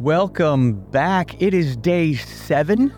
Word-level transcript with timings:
Welcome 0.00 0.80
back. 0.90 1.42
It 1.42 1.52
is 1.52 1.76
day 1.76 2.14
seven. 2.14 2.90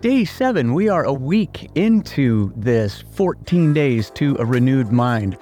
Day 0.00 0.24
seven. 0.24 0.74
We 0.74 0.88
are 0.88 1.04
a 1.04 1.12
week 1.12 1.70
into 1.76 2.52
this 2.56 3.04
14 3.12 3.72
days 3.72 4.10
to 4.16 4.34
a 4.40 4.44
renewed 4.44 4.90
mind. 4.90 5.38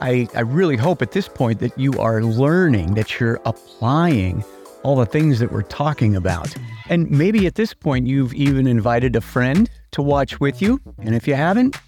I, 0.00 0.28
I 0.36 0.42
really 0.42 0.76
hope 0.76 1.02
at 1.02 1.10
this 1.10 1.26
point 1.26 1.58
that 1.58 1.76
you 1.76 1.92
are 1.94 2.22
learning, 2.22 2.94
that 2.94 3.18
you're 3.18 3.40
applying 3.46 4.44
all 4.84 4.94
the 4.94 5.06
things 5.06 5.40
that 5.40 5.50
we're 5.50 5.62
talking 5.62 6.14
about. 6.14 6.54
And 6.88 7.10
maybe 7.10 7.48
at 7.48 7.56
this 7.56 7.74
point, 7.74 8.06
you've 8.06 8.32
even 8.34 8.68
invited 8.68 9.16
a 9.16 9.20
friend 9.20 9.68
to 9.90 10.02
watch 10.02 10.38
with 10.38 10.62
you. 10.62 10.80
And 10.98 11.16
if 11.16 11.26
you 11.26 11.34
haven't, 11.34 11.78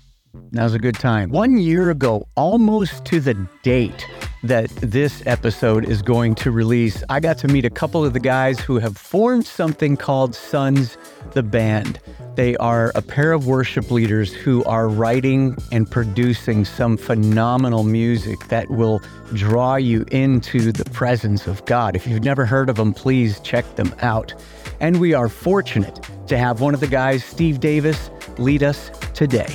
now's 0.50 0.74
a 0.74 0.80
good 0.80 0.96
time. 0.96 1.30
One 1.30 1.56
year 1.56 1.90
ago, 1.90 2.26
almost 2.34 3.04
to 3.04 3.20
the 3.20 3.34
date, 3.62 4.04
that 4.42 4.68
this 4.76 5.22
episode 5.26 5.88
is 5.88 6.02
going 6.02 6.34
to 6.34 6.50
release, 6.50 7.04
I 7.08 7.20
got 7.20 7.38
to 7.38 7.48
meet 7.48 7.64
a 7.64 7.70
couple 7.70 8.04
of 8.04 8.12
the 8.12 8.20
guys 8.20 8.58
who 8.58 8.78
have 8.78 8.96
formed 8.96 9.46
something 9.46 9.96
called 9.96 10.34
Sons 10.34 10.98
the 11.32 11.42
Band. 11.42 12.00
They 12.34 12.56
are 12.56 12.90
a 12.94 13.02
pair 13.02 13.32
of 13.32 13.46
worship 13.46 13.90
leaders 13.90 14.32
who 14.32 14.64
are 14.64 14.88
writing 14.88 15.56
and 15.70 15.88
producing 15.88 16.64
some 16.64 16.96
phenomenal 16.96 17.84
music 17.84 18.48
that 18.48 18.70
will 18.70 19.00
draw 19.34 19.76
you 19.76 20.04
into 20.10 20.72
the 20.72 20.84
presence 20.90 21.46
of 21.46 21.64
God. 21.66 21.94
If 21.94 22.06
you've 22.06 22.24
never 22.24 22.44
heard 22.44 22.68
of 22.68 22.76
them, 22.76 22.92
please 22.92 23.38
check 23.40 23.76
them 23.76 23.94
out. 24.00 24.34
And 24.80 24.98
we 24.98 25.14
are 25.14 25.28
fortunate 25.28 26.08
to 26.26 26.36
have 26.36 26.60
one 26.60 26.74
of 26.74 26.80
the 26.80 26.88
guys, 26.88 27.24
Steve 27.24 27.60
Davis, 27.60 28.10
lead 28.38 28.62
us 28.62 28.90
today. 29.14 29.54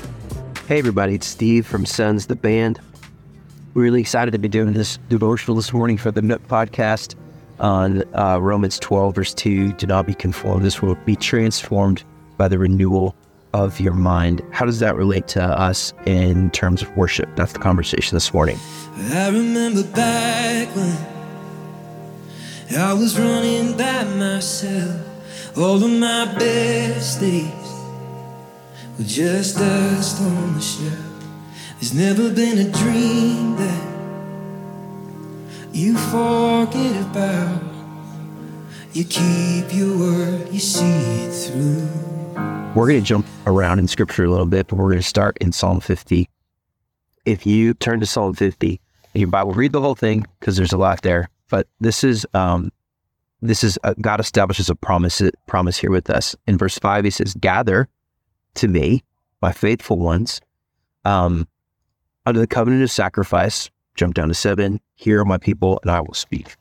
Hey, 0.67 0.79
everybody, 0.79 1.15
it's 1.15 1.27
Steve 1.27 1.65
from 1.65 1.85
Sons 1.85 2.27
the 2.27 2.35
Band. 2.35 2.79
We're 3.77 3.83
really 3.83 4.01
excited 4.01 4.31
to 4.31 4.39
be 4.39 4.47
doing 4.47 4.73
this 4.73 4.97
devotional 5.07 5.55
this 5.55 5.71
morning 5.71 5.97
for 5.97 6.09
the 6.09 6.23
Nook 6.23 6.41
podcast 6.47 7.13
on 7.59 8.01
uh, 8.15 8.39
Romans 8.41 8.79
12, 8.79 9.13
verse 9.13 9.35
2. 9.35 9.73
Do 9.73 9.85
not 9.85 10.07
be 10.07 10.15
conformed. 10.15 10.65
This 10.65 10.81
will 10.81 10.95
be 11.05 11.15
transformed 11.15 12.03
by 12.37 12.47
the 12.47 12.57
renewal 12.57 13.15
of 13.53 13.79
your 13.79 13.93
mind. 13.93 14.41
How 14.49 14.65
does 14.65 14.79
that 14.79 14.95
relate 14.95 15.27
to 15.27 15.43
us 15.43 15.93
in 16.07 16.49
terms 16.49 16.81
of 16.81 16.97
worship? 16.97 17.29
That's 17.35 17.53
the 17.53 17.59
conversation 17.59 18.15
this 18.15 18.33
morning. 18.33 18.57
I 19.11 19.29
remember 19.29 19.83
back 19.83 20.75
when 20.75 20.97
I 22.75 22.93
was 22.93 23.19
running 23.19 23.77
by 23.77 24.05
myself. 24.05 25.05
All 25.55 25.75
of 25.75 25.91
my 25.91 26.33
best 26.39 27.19
days 27.19 27.45
were 28.97 29.05
just 29.05 29.59
dust 29.59 30.19
on. 30.19 30.56
There's 31.79 31.93
never 31.93 32.31
been 32.31 32.57
a 32.57 32.71
dream 32.71 33.55
that 33.57 33.87
you 35.71 35.95
forget 35.95 37.05
about. 37.05 37.61
You 38.93 39.03
keep 39.03 39.71
your 39.71 39.95
word, 39.95 40.51
you 40.51 40.59
see 40.59 40.85
it 40.87 41.31
through. 41.31 41.87
We're 42.73 42.87
going 42.87 42.99
to 42.99 43.05
jump 43.05 43.27
around 43.45 43.77
in 43.77 43.87
scripture 43.87 44.23
a 44.23 44.29
little 44.29 44.47
bit, 44.47 44.67
but 44.67 44.77
we're 44.77 44.89
going 44.89 44.97
to 44.97 45.07
start 45.07 45.37
in 45.39 45.51
Psalm 45.51 45.79
50. 45.79 46.27
If 47.25 47.45
you 47.45 47.75
turn 47.75 47.99
to 47.99 48.07
Psalm 48.07 48.33
50 48.33 48.81
in 49.13 49.21
your 49.21 49.29
Bible, 49.29 49.51
read 49.51 49.71
the 49.71 49.81
whole 49.81 49.93
thing 49.93 50.25
because 50.39 50.57
there's 50.57 50.73
a 50.73 50.77
lot 50.77 51.03
there. 51.03 51.29
But 51.47 51.67
this 51.79 52.03
is 52.03 52.25
um, 52.33 52.71
this 53.43 53.63
is 53.63 53.77
uh, 53.83 53.93
God 54.01 54.19
establishes 54.19 54.67
a 54.71 54.75
promise 54.75 55.21
promise 55.45 55.77
here 55.77 55.91
with 55.91 56.09
us. 56.09 56.35
In 56.47 56.57
verse 56.57 56.79
five, 56.79 57.03
He 57.05 57.11
says, 57.11 57.35
"Gather 57.35 57.87
to 58.55 58.67
me, 58.67 59.03
my 59.43 59.51
faithful 59.51 59.99
ones, 59.99 60.41
um, 61.05 61.47
under 62.27 62.41
the 62.41 62.47
covenant 62.47 62.83
of 62.83 62.91
sacrifice, 62.91 63.69
jump 63.95 64.13
down 64.13 64.27
to 64.27 64.33
seven, 64.33 64.81
hear 64.95 65.23
my 65.23 65.37
people, 65.37 65.79
and 65.81 65.89
I 65.89 66.01
will 66.01 66.13
speak. 66.13 66.57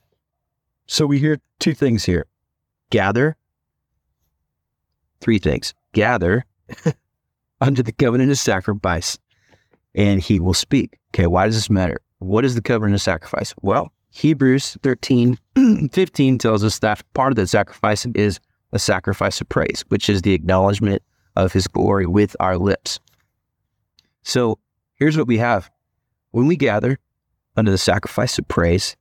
So 0.86 1.06
we 1.06 1.19
hear 1.19 1.41
two 1.59 1.75
things 1.75 2.05
here 2.05 2.27
gather, 2.91 3.36
three 5.20 5.41
things 5.41 5.75
gather 5.92 6.44
under 7.61 7.83
the 7.83 7.91
covenant 7.91 8.31
of 8.31 8.39
sacrifice, 8.39 9.19
and 9.93 10.22
he 10.22 10.38
will 10.38 10.54
speak. 10.54 11.00
Okay, 11.10 11.27
why 11.27 11.47
does 11.47 11.56
this 11.56 11.69
matter? 11.69 12.00
What 12.21 12.44
is 12.44 12.54
the 12.54 12.62
covenant 12.62 12.94
of 12.94 13.03
sacrifice? 13.03 13.53
Well, 13.60 13.93
Hebrews 14.10 14.78
13, 14.84 15.37
15 15.93 16.38
tells 16.38 16.62
us 16.62 16.78
that 16.78 17.03
part 17.12 17.33
of 17.33 17.37
the 17.37 17.47
sacrifice 17.48 18.06
is 18.15 18.38
a 18.71 18.78
sacrifice 18.78 19.41
of 19.41 19.48
praise, 19.48 19.84
which 19.88 20.09
is 20.09 20.22
the 20.22 20.33
acknowledgement 20.33 21.03
of 21.34 21.53
his 21.53 21.66
glory 21.66 22.06
with 22.06 22.37
our 22.38 22.56
lips. 22.56 23.00
So 24.22 24.60
Here's 24.97 25.17
what 25.17 25.29
we 25.29 25.39
have 25.39 25.71
when 26.33 26.47
we 26.47 26.57
gather 26.57 26.99
under 27.57 27.71
the 27.71 27.79
sacrifice 27.79 28.39
of 28.39 28.49
praise, 28.49 28.97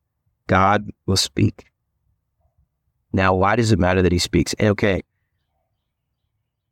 God 0.47 0.89
will 1.05 1.17
speak. 1.17 1.65
Now, 3.11 3.33
why 3.33 3.55
does 3.55 3.71
it 3.71 3.79
matter 3.79 4.01
that 4.01 4.11
he 4.11 4.19
speaks? 4.19 4.53
Okay, 4.59 5.01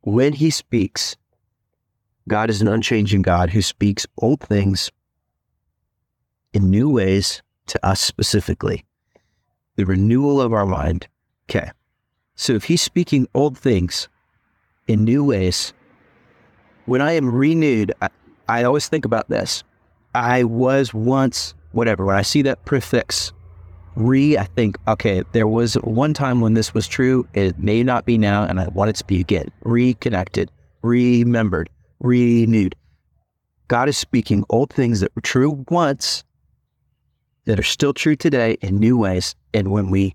when 0.02 0.34
he 0.34 0.50
speaks, 0.50 1.16
God 2.28 2.50
is 2.50 2.60
an 2.60 2.68
unchanging 2.68 3.22
God 3.22 3.50
who 3.50 3.62
speaks 3.62 4.06
old 4.18 4.40
things 4.40 4.90
in 6.52 6.70
new 6.70 6.90
ways 6.90 7.42
to 7.66 7.86
us 7.86 8.00
specifically. 8.00 8.84
The 9.76 9.86
renewal 9.86 10.40
of 10.40 10.52
our 10.52 10.66
mind. 10.66 11.08
Okay. 11.48 11.70
So 12.36 12.52
if 12.52 12.64
he's 12.64 12.82
speaking 12.82 13.26
old 13.34 13.56
things 13.56 14.08
in 14.86 15.04
new 15.04 15.24
ways, 15.24 15.72
when 16.84 17.00
I 17.00 17.12
am 17.12 17.34
renewed, 17.34 17.92
I 18.48 18.64
always 18.64 18.88
think 18.88 19.04
about 19.04 19.28
this. 19.28 19.64
I 20.14 20.44
was 20.44 20.94
once, 20.94 21.54
whatever, 21.72 22.04
when 22.04 22.16
I 22.16 22.22
see 22.22 22.42
that 22.42 22.64
prefix 22.64 23.32
re, 23.96 24.36
I 24.36 24.44
think, 24.44 24.76
okay, 24.88 25.22
there 25.32 25.46
was 25.46 25.74
one 25.74 26.14
time 26.14 26.40
when 26.40 26.54
this 26.54 26.74
was 26.74 26.86
true. 26.86 27.26
It 27.34 27.58
may 27.58 27.82
not 27.82 28.04
be 28.04 28.18
now, 28.18 28.44
and 28.44 28.60
I 28.60 28.68
want 28.68 28.90
it 28.90 28.96
to 28.96 29.04
be 29.04 29.20
again. 29.20 29.48
Reconnected, 29.62 30.50
remembered, 30.82 31.70
renewed. 32.00 32.74
God 33.68 33.88
is 33.88 33.96
speaking 33.96 34.44
old 34.50 34.70
things 34.70 35.00
that 35.00 35.14
were 35.14 35.22
true 35.22 35.64
once 35.70 36.24
that 37.46 37.58
are 37.58 37.64
still 37.64 37.92
true 37.94 38.16
today 38.16 38.56
in 38.60 38.78
new 38.78 38.96
ways. 38.96 39.34
And 39.52 39.70
when 39.70 39.90
we 39.90 40.14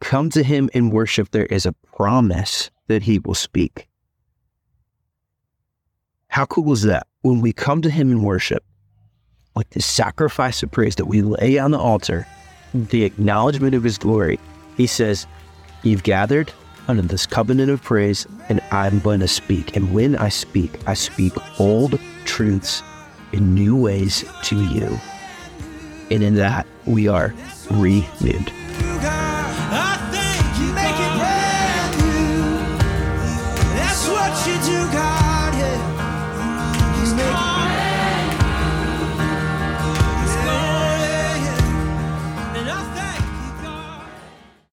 come 0.00 0.30
to 0.30 0.42
Him 0.42 0.68
in 0.72 0.90
worship, 0.90 1.30
there 1.30 1.46
is 1.46 1.66
a 1.66 1.74
promise 1.94 2.70
that 2.88 3.02
He 3.02 3.18
will 3.18 3.34
speak. 3.34 3.88
How 6.38 6.46
cool 6.46 6.72
is 6.72 6.82
that? 6.84 7.08
when 7.22 7.40
we 7.40 7.52
come 7.52 7.82
to 7.82 7.90
Him 7.90 8.12
in 8.12 8.22
worship, 8.22 8.62
like 9.56 9.70
the 9.70 9.82
sacrifice 9.82 10.62
of 10.62 10.70
praise 10.70 10.94
that 10.94 11.06
we 11.06 11.20
lay 11.20 11.58
on 11.58 11.72
the 11.72 11.78
altar, 11.80 12.28
the 12.72 13.02
acknowledgement 13.02 13.74
of 13.74 13.82
His 13.82 13.98
glory, 13.98 14.38
He 14.76 14.86
says, 14.86 15.26
You've 15.82 16.04
gathered 16.04 16.52
under 16.86 17.02
this 17.02 17.26
covenant 17.26 17.72
of 17.72 17.82
praise, 17.82 18.24
and 18.48 18.60
I'm 18.70 19.00
going 19.00 19.18
to 19.18 19.26
speak. 19.26 19.74
And 19.74 19.92
when 19.92 20.14
I 20.14 20.28
speak, 20.28 20.78
I 20.86 20.94
speak 20.94 21.32
old 21.58 21.98
truths 22.24 22.84
in 23.32 23.52
new 23.52 23.74
ways 23.74 24.24
to 24.44 24.62
you. 24.62 24.96
And 26.12 26.22
in 26.22 26.36
that, 26.36 26.68
we 26.86 27.08
are 27.08 27.34
renewed. 27.68 28.52